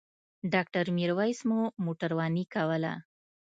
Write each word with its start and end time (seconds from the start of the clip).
ډاکټر 0.53 0.85
میرویس 0.97 1.39
مو 1.49 1.61
موټرواني 1.85 2.45
کوله. 2.53 2.93